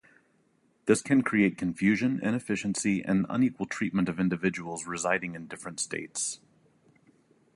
This 0.87 0.99
can 1.03 1.21
create 1.21 1.59
confusion, 1.59 2.19
inefficiency, 2.23 3.03
and 3.03 3.27
unequal 3.29 3.67
treatment 3.67 4.09
of 4.09 4.19
individuals 4.19 4.87
residing 4.87 5.35
in 5.35 5.45
different 5.45 5.79
states. 5.79 6.39